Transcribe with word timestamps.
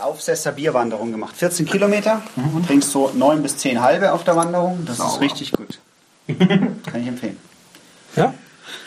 Aufsesser 0.00 0.52
Bierwanderung 0.52 1.12
gemacht. 1.12 1.36
14 1.36 1.66
Kilometer, 1.66 2.22
trinkst 2.66 2.90
so 2.90 3.10
9 3.14 3.42
bis 3.42 3.56
10 3.58 3.80
halbe 3.80 4.12
auf 4.12 4.24
der 4.24 4.36
Wanderung. 4.36 4.84
Das 4.86 4.98
ist 4.98 5.20
richtig 5.20 5.52
gut. 5.52 5.78
Kann 6.26 7.00
ich 7.00 7.08
empfehlen. 7.08 7.36
Ja? 8.16 8.34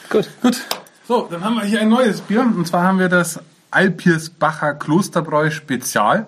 Gut. 0.10 0.30
Gut. 0.42 0.62
So, 1.08 1.28
dann 1.30 1.44
haben 1.44 1.56
wir 1.56 1.64
hier 1.64 1.82
ein 1.82 1.90
neues 1.90 2.22
Bier. 2.22 2.42
Und 2.42 2.68
zwar 2.68 2.84
haben 2.84 3.00
wir 3.00 3.10
das 3.10 3.40
Alpirsbacher 3.72 4.76
Klosterbräu 4.76 5.50
Spezial. 5.52 6.28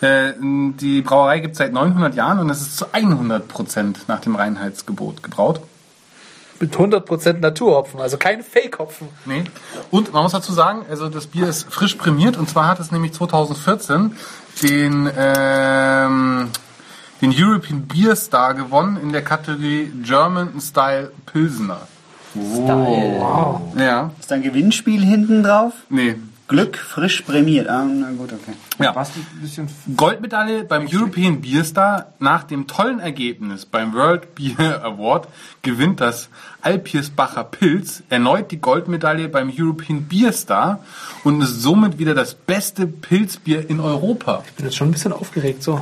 Äh, 0.00 0.32
die 0.40 1.02
Brauerei 1.02 1.40
gibt 1.40 1.52
es 1.52 1.58
seit 1.58 1.72
900 1.72 2.14
Jahren 2.14 2.38
und 2.38 2.50
es 2.50 2.60
ist 2.60 2.76
zu 2.76 2.86
100% 2.86 3.96
nach 4.06 4.20
dem 4.20 4.36
Reinheitsgebot 4.36 5.22
gebraut. 5.22 5.60
Mit 6.60 6.74
100% 6.74 7.38
Naturhopfen, 7.38 8.00
also 8.00 8.16
kein 8.16 8.42
Fake-Hopfen. 8.42 9.08
Nee. 9.26 9.44
Und 9.92 10.12
man 10.12 10.24
muss 10.24 10.32
dazu 10.32 10.52
sagen, 10.52 10.84
also 10.90 11.08
das 11.08 11.28
Bier 11.28 11.48
ist 11.48 11.72
frisch 11.72 11.94
prämiert 11.94 12.36
und 12.36 12.48
zwar 12.48 12.66
hat 12.66 12.80
es 12.80 12.90
nämlich 12.90 13.12
2014 13.12 14.16
den, 14.62 15.08
ähm, 15.16 16.48
den 17.22 17.32
European 17.36 17.86
Beer 17.86 18.16
Star 18.16 18.54
gewonnen 18.54 18.98
in 19.00 19.12
der 19.12 19.22
Kategorie 19.22 19.92
German 20.02 20.60
Style 20.60 21.12
Pilsener. 21.26 21.86
Style. 22.32 23.60
Ja. 23.76 24.10
Ist 24.18 24.30
da 24.30 24.34
ein 24.34 24.42
Gewinnspiel 24.42 25.04
hinten 25.04 25.42
drauf? 25.42 25.72
Nee. 25.88 26.16
Glück 26.48 26.78
frisch 26.78 27.20
prämiert. 27.22 27.68
Ah, 27.68 27.84
na 27.84 28.10
gut, 28.12 28.32
okay. 28.32 28.54
Ja. 28.78 28.96
Was 28.96 29.10
ein 29.10 29.40
bisschen 29.42 29.68
Goldmedaille 29.96 30.64
beim 30.64 30.88
European 30.90 31.42
Beer 31.42 31.62
Star. 31.62 32.06
Nach 32.18 32.42
dem 32.42 32.66
tollen 32.66 33.00
Ergebnis 33.00 33.66
beim 33.66 33.92
World 33.92 34.34
Beer 34.34 34.82
Award 34.82 35.28
gewinnt 35.60 36.00
das 36.00 36.30
Alpirsbacher 36.62 37.44
Pilz 37.44 38.02
erneut 38.08 38.50
die 38.50 38.60
Goldmedaille 38.60 39.28
beim 39.28 39.52
European 39.54 40.04
Beer 40.04 40.32
Star 40.32 40.80
und 41.22 41.42
ist 41.42 41.60
somit 41.60 41.98
wieder 41.98 42.14
das 42.14 42.34
beste 42.34 42.86
Pilzbier 42.86 43.68
in 43.68 43.78
Europa. 43.78 44.42
Ich 44.46 44.54
bin 44.54 44.64
jetzt 44.64 44.76
schon 44.76 44.88
ein 44.88 44.92
bisschen 44.92 45.12
aufgeregt, 45.12 45.62
so. 45.62 45.80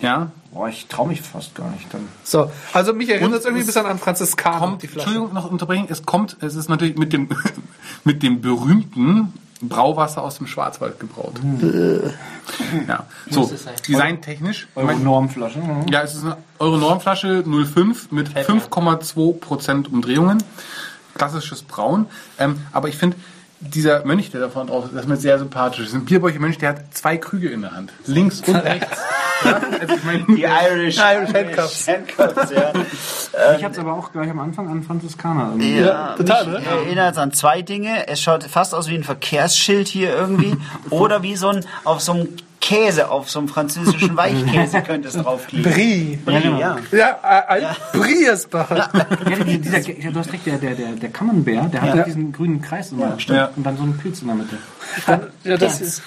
Ja, 0.00 0.30
Boah, 0.52 0.70
ich 0.70 0.86
traue 0.86 1.08
mich 1.08 1.20
fast 1.20 1.54
gar 1.54 1.70
nicht 1.70 1.92
dann. 1.92 2.08
So, 2.24 2.50
also 2.72 2.94
mich 2.94 3.10
erinnert 3.10 3.30
Und 3.30 3.36
es 3.36 3.44
irgendwie 3.44 3.64
ein 3.64 3.66
bisschen 3.66 3.84
an 3.84 3.98
Franziskaner, 3.98 4.58
kommt. 4.58 4.84
Entschuldigung, 4.84 5.34
noch 5.34 5.50
unterbrechen, 5.50 5.86
es 5.90 6.06
kommt, 6.06 6.38
es 6.40 6.54
ist 6.54 6.70
natürlich 6.70 6.96
mit 6.96 7.12
dem, 7.12 7.28
mit 8.04 8.22
dem 8.22 8.40
berühmten 8.40 9.34
Brauwasser 9.62 10.22
aus 10.22 10.36
dem 10.38 10.46
Schwarzwald 10.46 11.00
gebraut. 11.00 11.34
Ja, 12.86 13.06
so, 13.30 13.50
designtechnisch. 13.88 14.68
Eure 14.74 14.94
Normflasche. 14.94 15.58
mhm. 15.58 15.86
Ja, 15.88 16.02
es 16.02 16.14
ist 16.14 16.24
eine 16.24 16.36
Euro 16.58 16.76
Normflasche 16.76 17.42
05 17.44 18.12
mit 18.12 18.28
5,2% 18.30 19.88
Umdrehungen. 19.88 20.42
Klassisches 21.14 21.62
Braun. 21.62 22.06
Ähm, 22.38 22.60
aber 22.72 22.88
ich 22.88 22.96
finde, 22.96 23.16
dieser 23.60 24.04
Mönch, 24.04 24.30
der 24.30 24.40
da 24.40 24.48
vorne 24.50 24.70
drauf 24.70 24.84
ist, 24.84 24.94
das 24.94 25.02
ist 25.02 25.08
mir 25.08 25.16
sehr 25.16 25.38
sympathisch. 25.38 25.78
Das 25.78 25.88
ist 25.88 25.94
ein 25.94 26.04
Bierbäucher 26.04 26.38
Mönch, 26.38 26.58
der 26.58 26.70
hat 26.70 26.94
zwei 26.94 27.16
Krüge 27.16 27.48
in 27.48 27.62
der 27.62 27.72
Hand. 27.72 27.92
Links 28.06 28.40
und 28.46 28.56
rechts. 28.56 28.98
ja, 29.44 29.60
also 29.80 29.94
ich 29.94 30.26
Die 30.36 30.42
Irish, 30.42 30.96
Irish 30.98 31.34
Handcuffs. 31.34 31.88
Handcuffs, 31.88 32.50
ja. 32.50 32.72
Ich 33.58 33.64
hab's 33.64 33.78
aber 33.78 33.92
auch 33.92 34.12
gleich 34.12 34.30
am 34.30 34.38
Anfang 34.40 34.68
an 34.68 34.82
Franziskaner. 34.82 35.48
irgendwie. 35.50 35.80
Ja, 35.80 36.14
total, 36.16 36.46
ne? 36.46 36.62
erinnert 36.64 37.18
an 37.18 37.32
zwei 37.32 37.60
Dinge. 37.62 38.08
Es 38.08 38.20
schaut 38.20 38.44
fast 38.44 38.74
aus 38.74 38.88
wie 38.88 38.94
ein 38.94 39.04
Verkehrsschild 39.04 39.88
hier 39.88 40.10
irgendwie. 40.14 40.56
oder 40.90 41.22
wie 41.22 41.36
so 41.36 41.48
ein, 41.48 41.64
auf 41.84 42.00
so 42.00 42.12
einem 42.12 42.28
Käse, 42.62 43.10
auf 43.10 43.30
so 43.30 43.38
einem 43.38 43.48
französischen 43.48 44.16
Weichkäse 44.16 44.80
könnte 44.82 45.08
es 45.08 45.14
draufkleben. 45.14 45.70
Brie. 45.70 46.18
Brie, 46.24 46.40
genau. 46.40 46.58
ja. 46.58 46.76
Ja, 46.90 47.18
ein 47.46 47.62
ja. 47.62 47.76
Briersbacher. 47.92 48.90
Ja, 49.30 49.44
die- 49.44 49.58
dieser, 49.58 49.78
ja, 49.90 50.10
du 50.10 50.18
hast 50.18 50.32
recht, 50.32 50.46
der, 50.46 50.56
der, 50.58 50.74
der, 50.74 50.92
der 50.92 51.10
Camembert, 51.10 51.72
der 51.74 51.82
hat 51.82 51.94
Ja. 51.94 52.02
diesen 52.04 52.32
grünen 52.32 52.60
Kreis 52.62 52.90
immer. 52.90 53.16
Ja. 53.28 53.50
Und 53.54 53.64
dann 53.64 53.76
so 53.76 53.82
einen 53.82 53.98
Pilz 53.98 54.22
in 54.22 54.28
der 54.28 54.36
Mitte. 54.36 54.56
Ja, 55.44 55.56
das 55.58 55.80
ist 55.80 56.02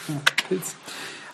Pilz. 0.50 0.76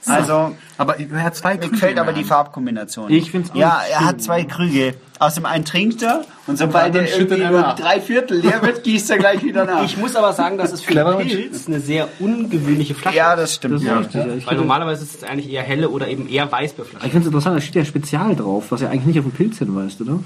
Also, 0.07 0.55
aber 0.77 0.99
er 0.99 1.23
hat 1.23 1.35
zwei 1.35 1.53
mir 1.53 1.59
Krüge. 1.61 1.71
gefällt 1.71 1.89
in 1.91 1.95
der 1.95 2.03
aber 2.03 2.13
die. 2.13 2.23
Farbkombination. 2.23 3.09
Ich 3.11 3.31
find's 3.31 3.51
auch 3.51 3.55
Ja, 3.55 3.81
er 3.89 3.97
schön. 3.99 4.07
hat 4.07 4.21
zwei 4.21 4.43
Krüge. 4.43 4.93
Aus 5.17 5.35
dem 5.35 5.45
einen 5.45 5.63
trinkt 5.63 6.01
er 6.03 6.25
und 6.45 6.57
sobald 6.57 6.93
er 6.95 7.07
irgendwie 7.09 7.39
er 7.41 7.49
nur 7.51 7.61
drei 7.77 8.01
Viertel 8.01 8.39
leer 8.39 8.61
wird, 8.61 8.83
gießt 8.83 9.09
er 9.11 9.17
gleich 9.17 9.41
wieder 9.43 9.63
nach. 9.63 9.83
Ich 9.85 9.95
muss 9.97 10.15
aber 10.15 10.33
sagen, 10.33 10.57
dass 10.57 10.73
es 10.73 10.81
für 10.81 10.91
Clever 10.91 11.17
einen 11.17 11.27
Pilz 11.29 11.67
eine 11.67 11.79
sehr 11.79 12.09
ungewöhnliche 12.19 12.95
Flasche 12.95 13.15
ja, 13.17 13.35
das 13.35 13.55
stimmt. 13.55 13.75
Das 13.75 13.81
ist 13.81 13.87
ja. 13.87 13.97
richtig. 13.97 14.15
Ja. 14.15 14.21
Ich 14.25 14.29
Weil 14.31 14.39
finde 14.39 14.55
normalerweise 14.57 15.03
ist 15.03 15.15
es 15.15 15.23
eigentlich 15.23 15.49
eher 15.49 15.63
helle 15.63 15.89
oder 15.89 16.07
eben 16.09 16.27
eher 16.27 16.51
Weißbierflasche. 16.51 17.05
ich 17.05 17.11
find's 17.13 17.27
interessant, 17.27 17.55
da 17.55 17.61
steht 17.61 17.75
ja 17.75 17.85
Spezial 17.85 18.35
drauf, 18.35 18.65
was 18.71 18.81
ja 18.81 18.89
eigentlich 18.89 19.05
nicht 19.05 19.19
auf 19.19 19.25
den 19.25 19.31
Pilz 19.31 19.59
hinweist, 19.59 20.01
oder? 20.01 20.19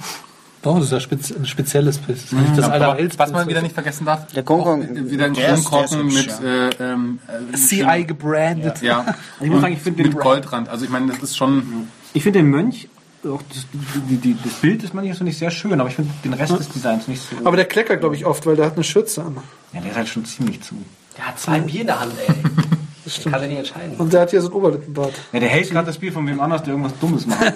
Oh, 0.63 0.75
das 0.75 0.85
ist 0.85 0.91
ja 0.91 0.99
spez 0.99 1.31
ein 1.31 1.45
spezielles 1.45 1.97
Pilz. 1.99 2.23
Ist 2.25 2.33
nicht 2.33 2.57
das 2.57 2.65
alte 2.69 3.17
was 3.17 3.31
man 3.31 3.47
wieder 3.47 3.61
nicht 3.61 3.73
vergessen 3.73 4.05
darf, 4.05 4.27
Der 4.33 4.43
auch 4.49 4.77
wieder 4.77 5.25
ein 5.25 5.33
ist- 5.35 5.39
ist 5.39 5.65
Kronkorken 5.65 6.05
mit, 6.07 6.39
äh, 6.41 6.69
ähm, 6.81 7.19
äh, 7.53 7.55
CI 7.55 8.03
gebrandet. 8.05 8.81
ja, 8.81 8.99
Also 8.99 9.13
ich 9.41 9.49
muss 9.49 9.61
sagen, 9.61 9.73
ich 9.73 9.79
finde 9.79 10.03
den, 10.03 10.11
mit 10.13 10.19
Goldrand. 10.21 10.67
Also 10.67 10.83
ich 10.85 10.91
meine, 10.91 11.07
das 11.13 11.23
ist 11.23 11.37
schon 11.37 11.87
ich 12.13 12.23
find 12.23 12.35
den 12.35 12.47
Mönch, 12.47 12.89
auch 13.23 13.41
das, 13.49 13.65
die, 14.09 14.17
die, 14.17 14.35
das 14.43 14.53
Bild 14.53 14.81
des 14.83 14.93
Mönches 14.93 15.17
finde 15.17 15.31
ich 15.31 15.37
sehr 15.37 15.51
schön, 15.51 15.79
aber 15.79 15.89
ich 15.89 15.95
finde 15.95 16.11
den 16.23 16.33
Rest 16.33 16.57
des 16.57 16.69
Designs 16.69 17.07
nicht 17.07 17.21
so. 17.21 17.35
Aber 17.45 17.55
der 17.55 17.65
kleckert, 17.65 17.99
glaube 18.01 18.15
ich, 18.15 18.25
oft, 18.25 18.45
weil 18.45 18.55
der 18.55 18.65
hat 18.65 18.75
eine 18.75 18.83
Schürze 18.83 19.23
an. 19.23 19.37
ja, 19.73 19.79
der 19.81 19.91
ist 19.91 19.97
halt 19.97 20.07
schon 20.09 20.25
ziemlich 20.25 20.61
zu. 20.61 20.75
Der 21.17 21.27
hat 21.27 21.39
zwei 21.39 21.59
Bier 21.59 21.81
in 21.81 21.87
der 21.87 21.99
Hand, 21.99 22.13
ey. 22.27 22.33
Das 23.15 23.23
kann 23.31 23.41
er 23.41 23.47
nicht 23.47 23.57
entscheiden. 23.57 23.95
Und 23.97 24.13
der 24.13 24.21
hat 24.21 24.29
hier 24.31 24.41
so 24.41 24.49
ein 24.49 24.53
Oberlippenbart. 24.53 25.13
Ja, 25.33 25.39
der 25.39 25.49
hält 25.49 25.69
gerade 25.71 25.87
das 25.87 25.97
Bier 25.97 26.11
von 26.13 26.25
wem 26.27 26.39
anders, 26.39 26.63
der 26.63 26.71
irgendwas 26.73 26.97
Dummes 26.99 27.25
macht. 27.25 27.41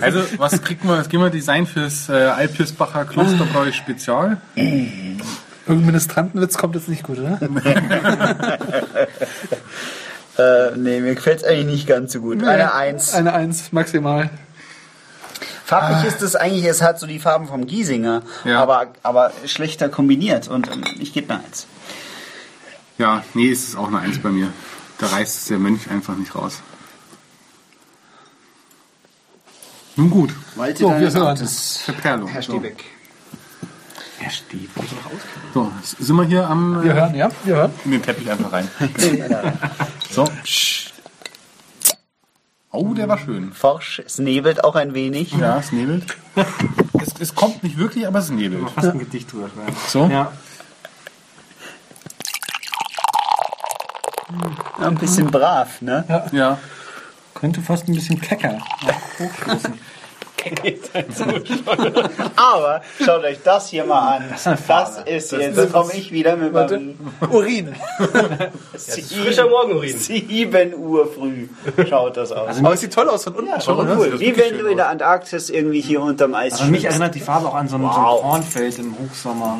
Also, 0.00 0.20
was 0.38 0.62
kriegt 0.62 0.84
man, 0.84 0.98
was 0.98 1.08
geben 1.08 1.22
wir 1.22 1.30
Design 1.30 1.66
fürs 1.66 2.08
äh, 2.08 2.12
Alpirsbacher 2.12 3.04
Klosterbräu 3.04 3.72
Spezial? 3.72 4.40
Irgendein 4.54 5.86
Ministrantenwitz 5.86 6.56
kommt 6.58 6.74
jetzt 6.74 6.88
nicht 6.88 7.02
gut, 7.02 7.18
oder? 7.18 7.38
Äh, 10.38 10.76
nee, 10.76 11.00
mir 11.00 11.14
gefällt 11.14 11.38
es 11.38 11.44
eigentlich 11.44 11.64
nicht 11.66 11.86
ganz 11.86 12.12
so 12.12 12.20
gut. 12.20 12.44
Eine 12.44 12.74
Eins. 12.74 13.14
Eine 13.14 13.32
Eins 13.32 13.72
maximal. 13.72 14.28
Farblich 15.64 16.04
ist 16.12 16.20
es 16.20 16.36
eigentlich, 16.36 16.66
es 16.66 16.82
hat 16.82 17.00
so 17.00 17.06
die 17.06 17.18
Farben 17.18 17.46
vom 17.48 17.66
Giesinger, 17.66 18.20
Ja. 18.44 18.60
aber, 18.62 18.88
aber 19.02 19.32
schlechter 19.46 19.88
kombiniert 19.88 20.46
und 20.48 20.68
ich 21.00 21.14
gebe 21.14 21.32
eine 21.32 21.42
Eins. 21.42 21.66
Ja, 22.98 23.22
nee, 23.34 23.46
ist 23.46 23.68
es 23.68 23.76
auch 23.76 23.88
eine 23.88 23.98
Eins 24.00 24.18
bei 24.18 24.30
mir. 24.30 24.52
Da 24.98 25.08
reißt 25.08 25.50
der 25.50 25.58
Mönch 25.58 25.90
einfach 25.90 26.16
nicht 26.16 26.34
raus. 26.34 26.60
Nun 29.96 30.10
gut, 30.10 30.30
Walte 30.56 30.78
So, 30.80 30.98
wir 30.98 31.10
sind. 31.10 31.22
Amtes, 31.22 31.78
Verperlung. 31.78 32.28
Herr 32.28 32.42
So. 32.42 32.52
Stiebeck. 32.52 32.84
Er 34.20 34.30
steht. 34.30 34.70
So, 35.52 35.70
sind 35.98 36.16
wir 36.16 36.24
hier 36.24 36.48
am 36.48 36.82
Wir 36.82 36.90
äh, 36.92 36.94
hören, 36.94 37.14
ja? 37.14 37.30
Wir 37.44 37.56
hören. 37.56 37.72
in 37.84 37.90
den 37.92 38.02
Teppich 38.02 38.30
einfach 38.30 38.52
rein. 38.52 38.68
So. 40.10 40.26
Oh, 42.70 42.94
der 42.94 43.08
war 43.08 43.18
schön. 43.18 43.52
Forsch, 43.52 44.00
es 44.04 44.18
nebelt 44.18 44.64
auch 44.64 44.74
ein 44.76 44.94
wenig. 44.94 45.32
Ja, 45.32 45.58
es 45.58 45.72
nebelt. 45.72 46.04
Es, 46.98 47.12
es 47.20 47.34
kommt 47.34 47.62
nicht 47.62 47.76
wirklich, 47.76 48.06
aber 48.06 48.20
es 48.20 48.30
nebelt. 48.30 48.70
Fast 48.70 48.88
ein 48.88 48.98
Gedicht 48.98 49.30
drüber 49.30 49.50
schreiben. 49.54 49.76
So. 49.86 50.06
Ja. 50.06 50.32
Ja, 54.78 54.86
ein 54.88 54.94
bisschen 54.96 55.30
brav, 55.30 55.80
ne? 55.80 56.04
Ja. 56.32 56.58
Könnte 57.34 57.60
fast 57.60 57.88
ein 57.88 57.94
bisschen 57.94 58.20
kecker. 58.20 58.58
Aber 62.36 62.80
schaut 63.04 63.24
euch 63.24 63.38
das 63.42 63.68
hier 63.68 63.84
mal 63.84 64.16
an. 64.18 64.24
Das 64.68 64.98
ist 65.06 65.32
jetzt, 65.32 65.58
da 65.58 65.66
komme 65.66 65.92
ich 65.94 66.12
wieder 66.12 66.36
mit 66.36 66.52
meinem 66.52 66.94
Urin. 67.30 67.74
Frischer 68.76 69.48
Morgenurin. 69.48 69.98
7 69.98 70.74
Uhr 70.74 71.12
früh. 71.12 71.48
Schaut 71.88 72.16
das 72.16 72.32
aus. 72.32 72.58
Aber 72.58 72.74
es 72.74 72.80
sieht 72.80 72.92
toll 72.94 73.08
aus 73.08 73.24
von 73.24 73.34
unten. 73.34 73.50
Ja, 73.50 73.60
schon, 73.60 73.78
cool. 73.98 74.20
Wie 74.20 74.36
wenn 74.36 74.58
du 74.58 74.66
in 74.66 74.76
der 74.76 74.88
Antarktis 74.88 75.50
irgendwie 75.50 75.80
hier 75.80 76.00
unterm 76.00 76.34
Eis 76.34 76.54
Also 76.54 76.66
mich 76.70 76.84
erinnert 76.84 77.14
die 77.14 77.20
Farbe 77.20 77.48
auch 77.48 77.54
an 77.54 77.68
so 77.68 77.76
ein, 77.76 77.82
so 77.82 77.88
ein 77.88 77.94
Wow. 77.94 78.20
Kornfeld 78.22 78.78
im 78.78 78.94
Hochsommer. 78.98 79.58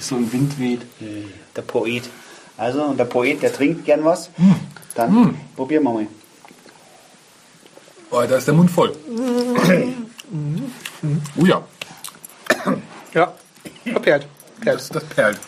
So 0.00 0.16
ein 0.16 0.32
Wind 0.32 0.58
weht. 0.58 0.82
Der 1.54 1.62
Poet. 1.62 2.04
Also, 2.58 2.82
und 2.84 2.96
der 2.98 3.04
Poet, 3.04 3.42
der 3.42 3.52
trinkt 3.52 3.84
gern 3.84 4.04
was. 4.04 4.30
Dann 4.94 5.10
Hm. 5.10 5.34
probieren 5.56 5.82
wir 5.84 5.92
mal. 5.92 6.06
Oh, 8.10 8.22
da 8.28 8.36
ist 8.36 8.46
der 8.46 8.54
Mund 8.54 8.70
voll. 8.70 8.96
Oh 11.36 11.44
ja, 11.44 11.62
Ja. 13.12 13.32
Verperlt. 13.84 14.26
das, 14.64 14.88
das 14.88 15.04
perlt. 15.04 15.38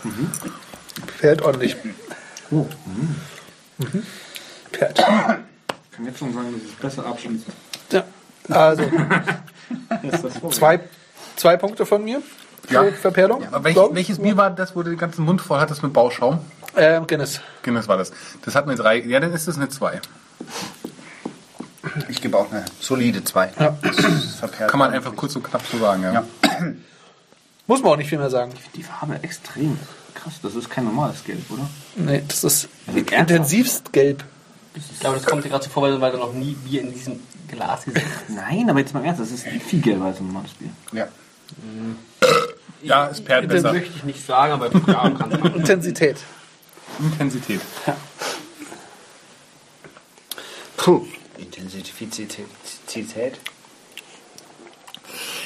Perlt 1.20 1.43
ordentlich. 1.43 1.76
Mhm. 2.50 2.66
Perlt. 4.72 4.99
Ich 4.99 5.05
kann 5.96 6.05
jetzt 6.05 6.19
schon 6.19 6.32
sagen, 6.34 6.52
dass 6.52 6.62
es 6.70 6.76
besser 6.76 7.06
abschließt. 7.06 7.44
Ja. 7.93 8.05
Also, 8.49 8.84
zwei, 10.50 10.81
zwei 11.37 11.56
Punkte 11.56 11.87
von 11.87 12.05
mir. 12.05 12.22
Für 12.66 12.75
Ja. 12.75 12.93
Verperlung. 12.93 13.44
Aber 13.52 13.64
welch, 13.64 13.76
welches 13.93 14.19
Bier 14.19 14.37
war 14.37 14.50
das, 14.50 14.75
wo 14.76 14.82
du 14.82 14.90
den 14.90 14.99
ganzen 14.99 15.25
Mund 15.25 15.40
voll 15.40 15.58
hattest 15.60 15.82
mit 15.82 15.93
Bauschaum? 15.93 16.40
Ähm, 16.78 17.06
Guinness. 17.06 17.40
Guinness 17.62 17.88
war 17.88 17.96
das. 17.96 18.12
Das 18.44 18.54
hat 18.54 18.64
eine 18.64 18.76
3. 18.76 19.00
Ja, 19.00 19.20
dann 19.20 19.32
ist 19.32 19.48
es 19.48 19.56
eine 19.56 19.69
2. 19.69 20.00
Ich 22.08 22.20
gebe 22.20 22.36
auch 22.38 22.50
eine 22.50 22.64
solide 22.80 23.25
2. 23.25 23.50
Ja. 23.58 23.76
Kann 24.69 24.78
man 24.78 24.92
einfach 24.92 25.14
kurz 25.16 25.34
und 25.36 25.42
knapp 25.42 25.62
so 25.70 25.78
sagen, 25.78 26.02
ja. 26.02 26.12
Ja. 26.12 26.25
Muss 27.66 27.82
man 27.82 27.92
auch 27.92 27.96
nicht 27.96 28.08
viel 28.08 28.19
mehr 28.19 28.30
sagen. 28.30 28.52
Die 28.75 28.82
Farbe 28.82 29.19
extrem 29.22 29.78
krass. 30.14 30.34
Das 30.42 30.54
ist 30.54 30.70
kein 30.70 30.84
normales 30.84 31.25
Gelb, 31.25 31.50
oder? 31.50 31.69
Nee, 31.96 32.22
das 32.26 32.44
ist 32.44 32.69
ernsthaft? 32.86 33.12
intensivst 33.12 33.92
gelb. 33.92 34.24
Ich 34.74 35.00
glaube, 35.00 35.16
das 35.16 35.26
kommt 35.26 35.44
dir 35.44 35.48
gerade 35.48 35.64
so 35.64 35.70
vor, 35.70 35.82
weil 35.82 36.00
weil 36.00 36.12
du 36.12 36.19
noch 36.19 36.32
nie 36.32 36.52
Bier 36.54 36.82
in 36.82 36.92
diesem 36.92 37.20
Glas 37.48 37.84
gesehen 37.84 38.02
hast. 38.04 38.28
Nein, 38.34 38.70
aber 38.70 38.78
jetzt 38.81 38.94
mal 38.94 39.04
Ernst, 39.04 39.20
das 39.20 39.31
ist 39.31 39.44
viel 39.44 39.81
gelber 39.81 40.06
als 40.06 40.20
ein 40.20 40.26
normales 40.26 40.52
Bier. 40.52 40.70
Ja. 40.92 41.08
Ja, 42.82 43.08
es 43.08 43.20
perlt 43.20 43.46
Das 43.50 43.62
besser. 43.62 43.72
möchte 43.72 43.92
ich 43.96 44.04
nicht 44.04 44.24
sagen, 44.24 44.52
aber 44.52 44.66
ja, 44.66 45.10
kannst 45.10 45.36
du 45.36 45.40
machen. 45.40 45.64
Intensität. 46.98 47.00
Intensität. 47.58 47.60
Puh. 50.76 51.06
Intensität. 51.38 53.38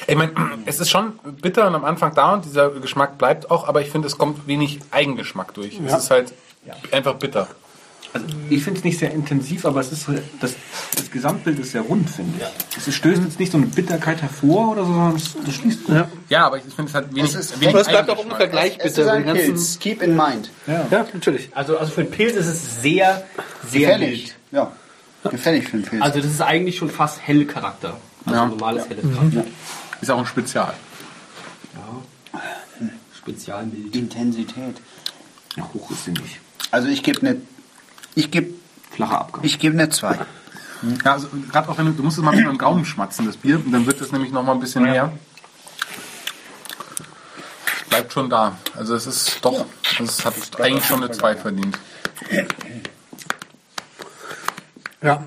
Ich 0.07 0.17
meine, 0.17 0.33
es 0.67 0.81
ist 0.81 0.91
schon 0.91 1.19
bitter 1.41 1.67
und 1.67 1.75
am 1.75 1.85
Anfang 1.85 2.15
da 2.15 2.35
und 2.35 2.45
dieser 2.45 2.71
Geschmack 2.71 3.19
bleibt 3.19 3.51
auch, 3.51 3.69
aber 3.69 3.83
ich 3.83 3.91
finde, 3.91 4.09
es 4.09 4.19
kommt 4.19 4.47
wenig 4.47 4.81
Eigengeschmack 4.91 5.55
durch. 5.55 5.79
Es 5.81 5.97
ist 5.97 6.11
halt 6.11 6.33
einfach 6.91 7.15
bitter. 7.15 7.49
Also 8.15 8.27
ich 8.51 8.63
finde 8.63 8.79
es 8.79 8.85
nicht 8.85 8.99
sehr 8.99 9.11
intensiv, 9.11 9.65
aber 9.65 9.81
es 9.81 9.91
ist 9.91 10.07
das, 10.41 10.53
das 10.95 11.11
Gesamtbild 11.11 11.59
ist 11.61 11.73
sehr 11.73 11.81
rund, 11.81 12.11
finde 12.11 12.39
ich. 12.39 12.87
Es 12.87 12.95
stößt 12.95 13.23
jetzt 13.23 13.41
nicht 13.41 13.51
so 13.53 13.57
eine 13.59 13.67
Bitterkeit 13.67 14.21
hervor 14.21 14.73
oder 14.73 14.85
so, 14.85 14.93
sondern 14.93 15.17
es, 15.17 15.35
das 15.47 15.55
schließt. 15.55 15.89
Ja. 15.89 16.09
Ja, 16.29 16.47
aber 16.47 16.59
ich 16.59 16.65
finde 16.65 16.91
es 16.91 16.95
halt 16.95 17.15
wenig, 17.15 17.31
Es 17.31 17.35
ist- 17.35 17.55
wenig 17.61 17.69
Aber 17.71 17.81
es 17.81 17.89
bleibt 17.89 18.11
auch 18.11 18.19
Eigengeschmack. 18.19 18.41
ungefähr 18.43 18.49
gleich 18.49 18.79
Es 18.81 18.99
ist 18.99 19.09
ein 19.09 19.25
Pilz. 19.25 19.79
Keep 19.79 20.03
in 20.03 20.15
mind. 20.17 20.51
ja, 20.67 20.87
natürlich. 20.91 21.49
Also, 21.57 21.79
also 21.79 21.91
für 21.93 22.03
einen 22.03 22.11
Pilz 22.11 22.37
ist 22.37 22.47
es 22.47 22.83
sehr, 22.83 23.25
sehr 23.71 23.81
Gefällig. 23.97 24.23
mild. 24.25 24.35
Ja. 24.53 24.73
Gefällig 25.31 25.69
für 25.69 25.75
einen 25.79 25.85
Pilz. 25.85 26.03
Also 26.03 26.21
das 26.21 26.31
ist 26.33 26.43
eigentlich 26.43 26.77
schon 26.77 26.91
fast 26.91 27.21
helle 27.27 27.47
Charakter. 27.47 27.97
Also 28.27 28.39
Ja. 28.39 28.47
normales 28.47 28.89
helles 28.91 29.05
Charakter. 29.15 29.45
Ist 30.03 30.11
auch 30.11 30.19
ein 30.19 30.27
Spezial. 30.27 30.75
Spezialmild. 33.17 33.95
Intensität. 33.95 34.77
Ja, 35.57 35.69
hoch 35.75 35.91
ist 35.91 36.05
sie 36.05 36.11
nicht. 36.11 36.41
Also 36.71 36.89
ich 36.89 37.03
gebe 37.03 37.21
eine. 37.21 37.37
Ich 38.15 38.31
gebe. 38.31 38.55
Flacher 38.91 39.21
Abgang. 39.21 39.45
Ich 39.45 39.59
gebe 39.59 39.75
eine 39.75 39.89
2. 39.89 40.19
Ja, 41.05 41.13
also 41.13 41.29
gerade 41.51 41.69
auch 41.69 41.79
wenn 41.79 41.87
du, 41.87 41.93
du 41.93 42.03
musst 42.03 42.19
es 42.19 42.25
mal 42.25 42.35
mit 42.35 42.45
dem 42.45 42.59
Gaumen 42.59 42.85
schmatzen, 42.85 43.25
das 43.27 43.37
Bier, 43.37 43.57
und 43.57 43.73
dann 43.73 43.87
wird 43.87 44.01
es 44.01 44.13
nämlich 44.13 44.33
noch 44.33 44.43
mal 44.43 44.53
ein 44.53 44.61
bisschen 44.61 44.83
mehr. 44.83 45.13
Bleibt 47.89 48.13
schon 48.13 48.29
da. 48.29 48.57
Also 48.77 48.95
es 48.95 49.07
ist 49.07 49.39
doch, 49.43 49.65
es 49.99 50.25
hat 50.25 50.35
eigentlich 50.61 50.85
schon 50.85 51.03
eine 51.03 51.13
2 51.13 51.37
verdient. 51.37 51.79
Ja. 55.03 55.25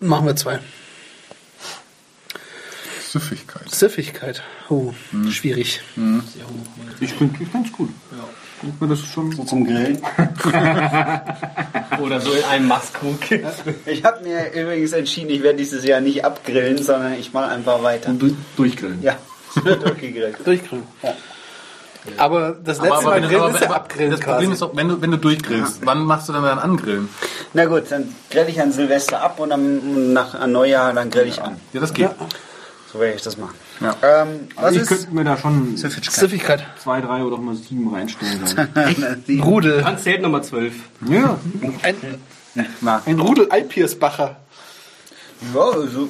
Machen 0.00 0.26
wir 0.26 0.36
zwei. 0.36 0.60
Süffigkeit. 3.12 3.70
Siffigkeit. 3.70 4.42
Oh, 4.68 4.92
schwierig. 5.30 5.80
Ich 7.00 7.12
finde 7.14 7.42
ich 7.42 7.48
find's 7.48 7.72
gut. 7.72 7.90
Ja. 8.12 8.24
Ich 8.62 8.74
find, 8.78 8.90
das 8.90 8.98
ist 9.00 9.06
schon 9.12 9.30
So 9.32 9.44
zum 9.44 9.64
Grillen. 9.64 10.02
Oder 12.02 12.20
so 12.20 12.32
in 12.32 12.44
einem 12.44 12.66
Mastkrug. 12.68 13.18
Ich 13.86 14.04
habe 14.04 14.22
mir 14.24 14.52
übrigens 14.52 14.92
entschieden, 14.92 15.30
ich 15.30 15.42
werde 15.42 15.58
dieses 15.58 15.84
Jahr 15.84 16.00
nicht 16.00 16.24
abgrillen, 16.24 16.78
sondern 16.82 17.14
ich 17.14 17.32
mache 17.32 17.48
einfach 17.48 17.82
weiter. 17.82 18.12
du, 18.12 18.36
durchgrillen. 18.56 19.00
Ja, 19.02 19.16
es 19.56 19.64
wird 19.64 19.82
durchgegrillt. 19.84 20.36
Durchgrillen. 20.44 20.84
Aber 22.16 22.56
das 22.64 22.80
letzte 22.80 23.04
Mal 23.04 23.14
wenn 23.16 23.22
du- 23.22 23.28
grillen 23.28 23.42
aber- 23.42 23.54
ist 23.54 23.60
ja 23.60 23.66
aber 23.66 23.76
abgrillen 23.76 24.10
Das 24.12 24.20
Problem 24.20 24.38
quasi. 24.50 24.52
ist 24.54 24.62
auch, 24.62 24.76
wenn 24.76 24.88
du, 24.88 25.00
wenn 25.02 25.10
du 25.10 25.18
durchgrillst, 25.18 25.80
wann 25.84 26.04
machst 26.04 26.28
du 26.28 26.32
dann 26.32 26.42
dann 26.42 26.58
angrillen? 26.58 27.08
Na 27.52 27.64
gut, 27.66 27.84
dann 27.90 28.14
grill 28.30 28.46
ich 28.48 28.60
an 28.60 28.72
Silvester 28.72 29.20
ab 29.22 29.38
und 29.40 29.50
dann 29.50 30.12
nach 30.12 30.34
an 30.34 30.52
Neujahr 30.52 30.92
dann 30.94 31.10
grill 31.10 31.26
ich 31.26 31.40
an. 31.42 31.60
Ja, 31.72 31.80
das 31.80 31.92
geht. 31.92 32.10
So 32.90 33.00
werde 33.00 33.16
ich 33.16 33.22
das 33.22 33.36
machen. 33.36 33.54
Ja. 33.80 33.94
Ähm, 34.02 34.48
was 34.54 34.64
Also 34.64 34.76
ich 34.76 34.82
ist 34.82 34.88
könnte 34.88 35.14
mir 35.14 35.24
da 35.24 35.36
schon 35.36 35.76
Süffigkeit? 35.76 36.14
Siffigkeit. 36.14 36.66
zwei, 36.82 37.00
drei 37.02 37.22
oder 37.22 37.36
auch 37.36 37.40
mal 37.40 37.54
sieben 37.54 37.92
reinstellen. 37.94 38.42
Rudel. 39.42 39.82
Dann 39.82 39.98
zählt 39.98 40.22
Nummer 40.22 40.40
12. 40.42 40.74
ja, 41.06 41.38
Ein, 41.82 42.18
ein 43.04 43.20
Rudel 43.20 43.50
Alpiersbacher. 43.50 44.36
Ja, 45.54 45.60
also 45.60 46.08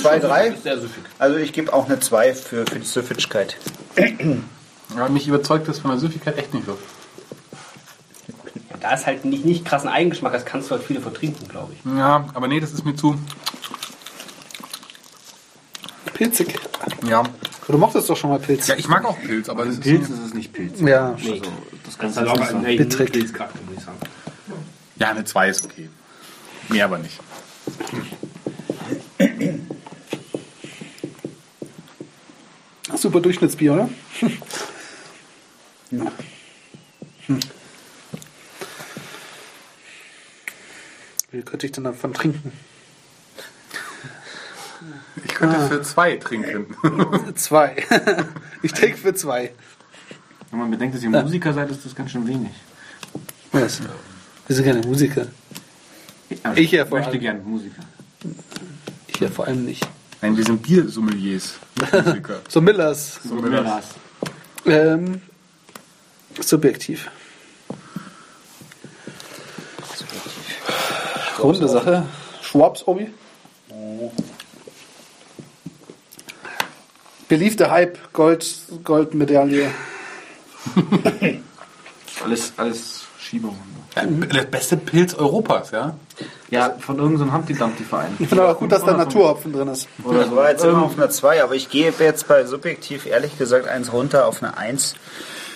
zwei, 0.00 0.18
drei. 0.20 0.52
Sehr 0.62 0.78
süffig. 0.78 1.02
Also 1.18 1.36
ich 1.36 1.52
gebe 1.52 1.72
auch 1.72 1.86
eine 1.86 2.00
2 2.00 2.34
für, 2.34 2.64
für 2.64 2.78
die 2.78 2.86
Süffigkeit. 2.86 3.56
ja, 4.96 5.08
mich 5.08 5.26
überzeugt 5.26 5.68
das 5.68 5.80
von 5.80 5.90
der 5.90 6.00
Süffigkeit 6.00 6.38
echt 6.38 6.54
nicht 6.54 6.64
so. 6.66 6.78
Da 8.80 8.94
ist 8.94 9.04
halt 9.04 9.26
nicht, 9.26 9.44
nicht 9.44 9.64
krassen 9.66 9.90
Eigengeschmack, 9.90 10.32
das 10.32 10.46
kannst 10.46 10.70
du 10.70 10.74
halt 10.76 10.84
viele 10.84 11.00
vertrinken, 11.00 11.46
glaube 11.48 11.74
ich. 11.74 11.98
Ja, 11.98 12.24
aber 12.32 12.48
nee, 12.48 12.60
das 12.60 12.72
ist 12.72 12.84
mir 12.84 12.94
zu. 12.94 13.18
Pilzig. 16.20 16.54
Ja. 17.08 17.22
Du 17.66 17.78
mochtest 17.78 18.10
doch 18.10 18.16
schon 18.16 18.28
mal 18.28 18.38
Pilz. 18.38 18.66
Ja, 18.66 18.76
ich 18.76 18.88
mag 18.88 19.06
auch 19.06 19.18
Pilz, 19.22 19.48
aber 19.48 19.64
das 19.64 19.76
ist 19.76 19.80
Pilz 19.80 20.10
ist 20.10 20.18
es 20.18 20.34
nicht 20.34 20.52
Pilz. 20.52 20.78
Ja. 20.82 21.16
Nee. 21.18 21.40
Das 21.82 21.96
kannst 21.96 22.18
du 22.18 22.20
nicht 22.20 22.36
sagen. 22.36 22.60
nee, 22.60 22.76
Bittrig. 22.76 23.10
Pilzcharakter, 23.10 23.58
würde 23.66 23.76
ich 23.78 23.82
sagen. 23.82 23.96
Ja, 24.96 25.12
eine 25.12 25.24
2 25.24 25.48
ist 25.48 25.64
okay. 25.64 25.88
Mehr 26.68 26.84
aber 26.84 26.98
nicht. 26.98 27.18
Super 32.96 33.20
Durchschnittsbier, 33.20 33.72
oder? 33.72 33.88
Hm. 35.88 36.10
Wie 41.30 41.40
könnte 41.40 41.64
ich 41.64 41.72
denn 41.72 41.84
davon 41.84 42.12
trinken? 42.12 42.52
Ich 45.40 45.48
könnte 45.48 45.68
für 45.68 45.82
zwei 45.82 46.16
trinken. 46.16 46.66
Zwei. 47.34 47.76
ich 48.62 48.72
trinke 48.72 48.98
für 48.98 49.14
zwei. 49.14 49.52
Wenn 50.50 50.58
man 50.58 50.70
bedenkt, 50.70 50.94
dass 50.94 51.02
ihr 51.02 51.08
Musiker 51.08 51.54
seid, 51.54 51.70
ist 51.70 51.82
das 51.82 51.94
ganz 51.94 52.10
schön 52.10 52.28
wenig. 52.28 52.50
Was? 53.50 53.80
Wir 54.46 54.56
sind 54.56 54.66
keine 54.66 54.86
Musiker. 54.86 55.26
Ich 56.56 56.72
ja 56.72 56.84
vor 56.84 56.98
möchte 56.98 57.12
allem. 57.12 57.20
gerne 57.20 57.40
Musiker. 57.40 57.82
Ich 59.06 59.18
ja 59.18 59.30
vor 59.30 59.46
allem 59.46 59.64
nicht. 59.64 59.88
Nein, 60.20 60.36
wir 60.36 60.44
sind 60.44 60.60
Biersommeliers. 60.62 61.54
nicht 61.80 62.04
Musiker. 62.04 62.40
So 62.48 62.60
Millers. 62.60 63.20
So 63.24 63.42
will 63.42 63.50
das. 63.50 63.84
Ähm, 64.66 65.22
subjektiv. 66.38 67.10
Runde 71.38 71.66
Sache. 71.66 72.04
Schwabs 72.42 72.86
Obi. 72.86 73.10
Beliebter 77.30 77.70
Hype, 77.70 77.96
Gold, 78.12 78.44
Goldmedaille. 78.82 79.70
Alles, 82.24 82.52
alles 82.56 83.04
Schiebungen. 83.18 83.56
Ja, 83.96 84.04
der 84.04 84.42
beste 84.42 84.76
Pilz 84.76 85.14
Europas, 85.14 85.70
ja? 85.70 85.96
Ja, 86.50 86.74
von 86.78 86.98
irgendeinem 86.98 87.32
Humpty 87.32 87.54
Dumpty 87.54 87.84
Verein. 87.84 88.14
Ich 88.18 88.28
finde 88.28 88.42
aber 88.42 88.56
gut, 88.56 88.70
dass 88.70 88.84
da 88.84 88.94
Naturhopfen 88.94 89.52
drin 89.52 89.68
ist. 89.68 89.88
Das 90.04 90.30
war 90.32 90.50
jetzt 90.50 90.64
immer 90.64 90.82
auf 90.82 90.98
einer 90.98 91.08
2, 91.08 91.42
aber 91.42 91.54
ich 91.54 91.70
gebe 91.70 92.04
jetzt 92.04 92.28
bei 92.28 92.44
subjektiv 92.44 93.06
ehrlich 93.06 93.38
gesagt 93.38 93.68
eins 93.68 93.92
runter 93.92 94.26
auf 94.26 94.42
eine 94.42 94.58
1, 94.58 94.96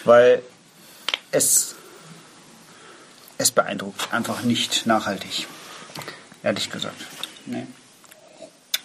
weil 0.05 0.43
es, 1.33 1.75
es 3.37 3.51
beeindruckt 3.51 4.09
einfach 4.13 4.43
nicht 4.43 4.87
nachhaltig. 4.87 5.49
Ehrlich 6.43 6.71
gesagt. 6.71 7.05
Nee. 7.45 7.67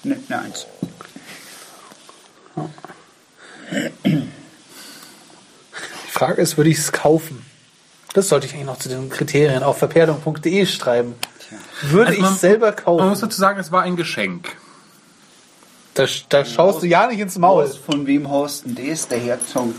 Nee, 0.04 0.18
eine 0.28 0.42
1. 0.42 0.68
Die 4.04 4.28
Frage 6.12 6.42
ist, 6.42 6.58
würde 6.58 6.70
ich 6.70 6.78
es 6.80 6.92
kaufen? 6.92 7.46
Das 8.14 8.28
sollte 8.30 8.48
ich 8.48 8.54
eigentlich 8.54 8.66
noch 8.66 8.80
zu 8.80 8.90
den 8.90 9.10
Kriterien 9.10 9.64
auf 9.64 9.78
verperdung.de 9.78 10.66
schreiben. 10.66 11.16
Würde 11.84 12.10
Also 12.12 12.22
man- 12.22 12.34
ich 12.34 12.40
selber 12.40 12.68
Man 12.68 12.76
kaufen? 12.76 13.10
muss 13.10 13.20
dazu 13.22 13.40
sagen, 13.40 13.60
es 13.60 13.72
war 13.72 13.84
ein 13.84 13.96
Geschenk. 13.96 14.56
Da, 15.94 16.06
da 16.30 16.46
schaust 16.46 16.82
du 16.82 16.88
ja 16.88 17.08
nicht 17.08 17.20
ins 17.20 17.38
Maul. 17.38 17.68
Von 17.68 18.08
wem 18.08 18.30
haust 18.30 18.66
denn 18.66 18.76
das, 18.90 19.08
der 19.08 19.20
Herzog? 19.20 19.74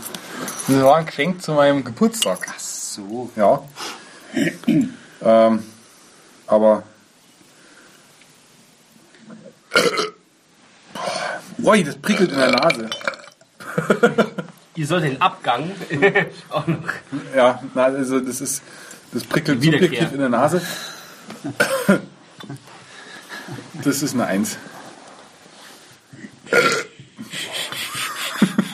Das 0.67 0.81
war 0.81 0.97
ein 0.97 1.05
Geschenk 1.05 1.41
zu 1.41 1.53
meinem 1.53 1.83
Geburtstag. 1.83 2.47
So. 2.57 3.29
Ja. 3.35 3.61
ähm, 5.21 5.63
aber. 6.47 6.83
Ui, 11.63 11.83
das 11.83 11.95
prickelt 11.97 12.31
in 12.31 12.37
der 12.37 12.51
Nase. 12.51 12.89
Ihr 14.75 14.87
solltet 14.87 15.11
den 15.11 15.21
Abgang 15.21 15.71
auch 16.49 16.65
noch. 16.67 16.77
Ja, 17.35 17.61
na, 17.73 17.83
also 17.85 18.19
das 18.19 18.41
ist. 18.41 18.63
Das 19.13 19.25
prickelt 19.25 19.61
subjektiv 19.61 20.13
in 20.13 20.19
der 20.19 20.29
Nase. 20.29 20.61
Das 23.83 24.01
ist 24.01 24.13
eine 24.13 24.25
Eins. 24.25 24.57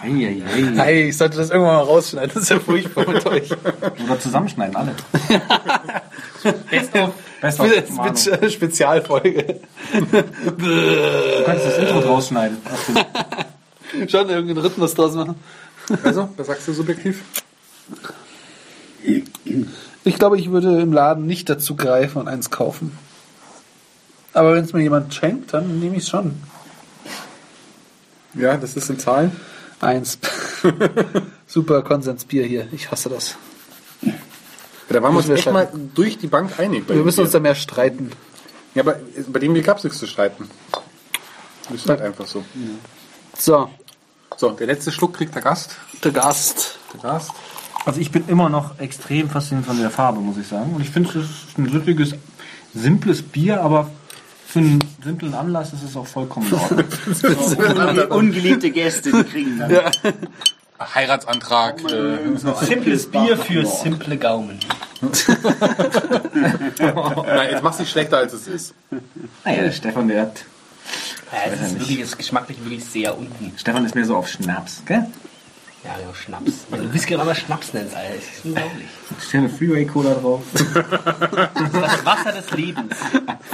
Eieiei. 0.04 0.44
Hey, 0.76 1.10
ich 1.10 1.18
sollte 1.18 1.38
das 1.38 1.50
irgendwann 1.50 1.76
mal 1.76 1.84
rausschneiden. 1.84 2.32
Das 2.34 2.44
ist 2.44 2.50
ja 2.50 2.60
furchtbar 2.60 3.08
mit 3.10 3.26
euch. 3.26 3.52
Oder 3.52 4.20
zusammenschneiden, 4.20 4.76
alle. 4.76 4.96
Best 6.70 6.96
of. 6.96 7.14
Best 7.42 7.60
of 7.60 8.00
eine 8.00 8.16
Spe 8.16 8.50
Spezialfolge. 8.50 9.60
Du 9.94 11.44
kannst 11.46 11.66
das 11.66 11.78
Intro 11.80 12.00
rausschneiden. 12.00 12.58
Schon 14.08 14.30
irgendeinen 14.30 14.58
Rhythmus 14.58 14.94
draus 14.94 15.14
machen. 15.14 15.36
Also, 16.04 16.30
was 16.36 16.48
sagst 16.48 16.68
du 16.68 16.74
subjektiv? 16.74 17.24
Ich 20.04 20.16
glaube, 20.16 20.40
ich 20.40 20.52
würde 20.52 20.82
im 20.82 20.92
Laden 20.92 21.26
nicht 21.26 21.50
dazu 21.50 21.76
greifen 21.76 22.20
und 22.20 22.28
eins 22.28 22.50
kaufen. 22.50 22.98
Aber 24.34 24.54
wenn 24.54 24.66
es 24.66 24.74
mir 24.74 24.82
jemand 24.82 25.14
schenkt, 25.14 25.54
dann 25.54 25.80
nehme 25.80 25.96
ich 25.96 26.04
es 26.04 26.10
schon. 26.10 26.36
Ja, 28.34 28.58
das 28.58 28.76
ist 28.76 28.90
in 28.90 29.00
Zahlen. 29.00 29.32
Eins. 29.80 30.20
Super 31.48 31.82
Konsensbier 31.82 32.46
hier. 32.46 32.68
Ich 32.72 32.92
hasse 32.92 33.10
das. 33.10 33.36
Da 34.90 35.02
waren 35.02 35.14
wir 35.14 35.18
uns 35.18 35.30
echt 35.30 35.52
mal 35.52 35.70
durch 35.96 36.18
die 36.18 36.28
Bank 36.28 36.60
einig. 36.60 36.88
bei 36.88 36.96
Wir 36.96 37.04
müssen 37.04 37.22
uns 37.22 37.32
da 37.32 37.40
mehr 37.40 37.56
streiten. 37.56 38.12
Ja, 38.76 38.84
aber 38.84 39.00
bei 39.28 39.40
dem 39.40 39.60
gab 39.64 39.78
es 39.78 39.84
nichts 39.84 40.00
zu 40.00 40.08
streiten. 40.08 40.50
Das 41.70 41.82
ist 41.82 41.90
halt 41.90 42.02
einfach 42.02 42.26
so. 42.28 42.46
So, 43.38 43.70
So, 44.36 44.52
der 44.52 44.68
letzte 44.68 44.92
Schluck 44.92 45.14
kriegt 45.16 45.34
der 45.36 45.42
Gast. 45.42 45.76
der 46.04 46.12
Gast. 46.12 46.80
Der 46.94 47.02
Gast. 47.02 47.32
Also 47.86 48.00
ich 48.02 48.12
bin 48.12 48.28
immer 48.28 48.50
noch 48.50 48.80
extrem 48.80 49.30
fasziniert 49.30 49.66
von 49.66 49.80
der 49.80 49.90
Farbe, 49.90 50.20
muss 50.20 50.38
ich 50.38 50.48
sagen. 50.48 50.74
Und 50.76 50.82
ich 50.82 50.90
finde, 50.90 51.10
es 51.10 51.16
ist 51.26 51.58
ein 51.58 51.70
süffiges, 51.70 52.16
simples 52.74 53.22
Bier, 53.22 53.62
aber 53.62 53.90
für 54.46 54.60
einen 54.60 54.84
simplen 55.04 55.34
Anlass 55.34 55.74
ist 55.74 55.84
es 55.84 55.96
auch 55.96 56.08
vollkommen 56.08 56.48
in 56.48 56.54
Ordnung. 56.56 56.86
Die 57.96 58.02
ungeliebte 58.10 58.72
Gäste, 58.72 59.12
die 59.12 59.24
kriegen 59.24 59.60
dann. 59.60 59.72
Heiratsantrag. 60.96 61.82
Äh, 61.92 62.18
Simples 62.62 63.10
Bier 63.10 63.38
für 63.38 63.66
simple 63.66 64.18
Gaumen. 64.18 64.60
nein, 66.34 67.50
jetzt 67.52 67.64
mach's 67.64 67.80
nicht 67.80 67.90
schlechter, 67.92 68.18
als 68.18 68.34
es 68.34 68.48
ist. 68.48 68.74
naja, 69.44 69.64
der 69.64 69.72
Stefan, 69.72 70.08
der 70.08 70.22
hat... 70.24 70.46
Ja, 71.32 71.52
es 71.52 71.62
ist 71.62 71.80
wirklich, 71.80 72.00
es 72.00 72.10
ist 72.10 72.18
geschmacklich 72.18 72.60
wirklich 72.64 72.86
sehr 72.86 73.18
unten. 73.18 73.54
Stefan 73.58 73.86
ist 73.86 73.96
mehr 73.96 74.06
so 74.06 74.16
auf 74.16 74.28
Schnaps, 74.30 74.84
gell? 74.86 75.06
Ja, 75.84 75.92
ja, 75.92 76.14
Schnaps. 76.14 76.66
Wenn 76.70 76.82
du 76.84 76.94
Whisky 76.94 77.16
aber 77.16 77.34
Schnaps 77.36 77.74
nennst, 77.74 77.96
Alter, 77.96 78.16
das 78.16 78.24
ist 78.24 78.46
unglaublich. 78.46 78.88
Steht 79.28 79.40
eine 79.40 79.50
Freeway-Cola 79.50 80.14
drauf. 80.16 80.42
Das 80.54 82.06
Wasser 82.06 82.32
des 82.34 82.52
Lebens. 82.52 82.96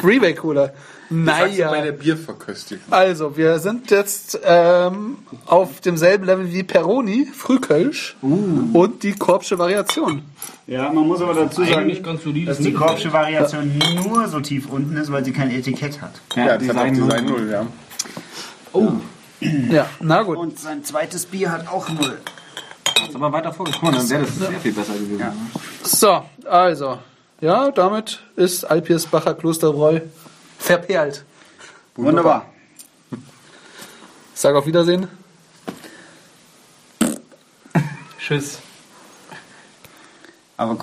Freeway 0.01 0.33
Cooler. 0.33 0.73
Sagst 1.09 1.59
du 1.59 1.63
bei 1.65 1.81
der 1.81 1.91
Naja. 1.91 1.91
Bierverköstigung. 1.91 2.83
Also, 2.91 3.37
wir 3.37 3.59
sind 3.59 3.91
jetzt 3.91 4.39
ähm, 4.43 5.17
auf 5.45 5.79
demselben 5.81 6.25
Level 6.25 6.51
wie 6.51 6.63
Peroni, 6.63 7.27
Frühkölsch 7.31 8.15
und 8.21 9.03
die 9.03 9.11
Korbsche 9.13 9.59
Variation. 9.59 10.23
Ja, 10.65 10.91
man 10.91 11.05
muss 11.07 11.21
aber 11.21 11.33
dazu 11.35 11.61
sagen, 11.63 11.73
Eigentlich 11.75 12.01
ganz 12.01 12.23
solides 12.23 12.57
dass 12.57 12.65
die. 12.65 12.73
Korbsche 12.73 13.11
Variation 13.13 13.79
nur 13.95 14.27
so 14.29 14.39
tief 14.39 14.69
unten 14.69 14.95
ist, 14.97 15.11
weil 15.11 15.23
sie 15.23 15.33
kein 15.33 15.51
Etikett 15.51 16.01
hat. 16.01 16.13
Ja, 16.35 16.55
auch 16.55 16.57
Design 16.57 16.95
Design 16.95 17.25
0, 17.25 17.49
ja. 17.51 17.67
Oh, 18.71 18.93
Ja, 19.69 19.89
na 19.99 20.23
gut. 20.23 20.37
Und 20.37 20.59
sein 20.59 20.83
zweites 20.83 21.25
Bier 21.25 21.51
hat 21.51 21.67
auch 21.67 21.89
null. 21.89 22.19
Hast 22.99 23.15
aber 23.15 23.31
weiter 23.31 23.51
vorgekommen, 23.51 23.95
dann 23.95 24.09
wäre 24.09 24.21
das 24.21 24.35
sehr 24.35 24.51
viel 24.59 24.73
besser 24.73 24.93
gewesen. 24.93 25.19
Ja. 25.19 25.33
So, 25.83 26.23
also. 26.47 26.99
Ja, 27.41 27.71
damit 27.71 28.21
ist 28.35 28.63
Alpirsbacher 28.63 29.33
Klosterbräu 29.33 29.99
verperlt. 30.57 31.25
Wunderbar. 31.95 32.45
Sag 34.33 34.55
auf 34.55 34.65
Wiedersehen. 34.65 35.07
tschüss. 38.23 38.59
Aber 40.57 40.69
komm 40.69 40.77